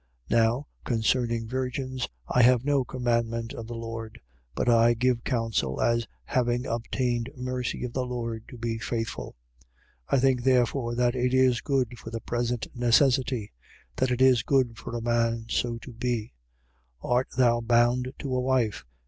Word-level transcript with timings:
7:25. 0.31 0.39
Now, 0.41 0.67
concerning 0.83 1.47
virgins, 1.47 2.09
I 2.27 2.41
have 2.41 2.65
no 2.65 2.83
commandment 2.83 3.53
of 3.53 3.67
the 3.67 3.75
Lord: 3.75 4.19
but 4.55 4.67
I 4.67 4.95
give 4.95 5.23
counsel, 5.23 5.79
as 5.79 6.07
having 6.23 6.65
obtained 6.65 7.29
mercy 7.37 7.83
of 7.83 7.93
the 7.93 8.03
Lord, 8.03 8.43
to 8.47 8.57
be 8.57 8.79
faithful. 8.79 9.35
7:26. 10.09 10.17
I 10.17 10.19
think 10.19 10.43
therefore 10.43 10.95
that 10.95 11.13
this 11.13 11.33
is 11.35 11.61
good 11.61 11.99
for 11.99 12.09
the 12.09 12.19
present 12.21 12.65
necessity: 12.73 13.51
that 13.97 14.09
it 14.09 14.23
is 14.23 14.41
good 14.41 14.75
for 14.79 14.97
a 14.97 15.01
man 15.03 15.45
so 15.49 15.77
to 15.77 15.93
be. 15.93 16.33
7:27. 17.03 17.11
Art 17.11 17.27
thou 17.37 17.61
bound 17.61 18.11
to 18.17 18.35
a 18.35 18.41
wife? 18.41 18.83